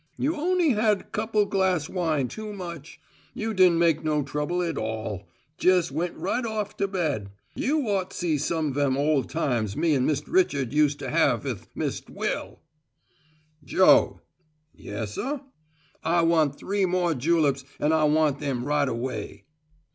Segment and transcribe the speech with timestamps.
[0.17, 2.99] You on'y had couple glass' wine too much.
[3.35, 5.27] You din' make no trouble at all;
[5.59, 7.29] jes' went right off to bed.
[7.53, 11.67] You ought seen some vem ole times me an Mist' Richard use to have 'ith
[11.75, 12.61] Mist' Will"
[13.71, 14.21] "Joe!"
[14.73, 15.41] "Yessuh."
[16.03, 19.43] "I want three more juleps and I want them right away."